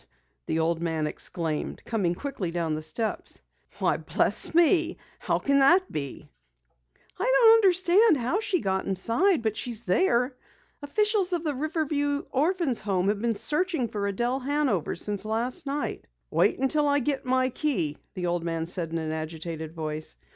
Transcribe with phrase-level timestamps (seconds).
[0.47, 3.43] the old man exclaimed, coming quickly down the steps.
[3.77, 4.97] "Why bless me!
[5.19, 6.27] How can that be?"
[7.19, 10.35] "I don't understand how she got inside, but she's there!
[10.81, 16.07] Officials of the Riverview Orphans' Home have been searching for Adelle Hanover since last night."
[16.31, 20.17] "Wait until I get my key," the old man said in an agitated voice.